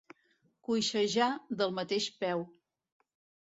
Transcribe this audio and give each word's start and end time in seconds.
Coixejar 0.69 1.27
del 1.59 1.75
mateix 1.81 2.09
peu. 2.25 2.43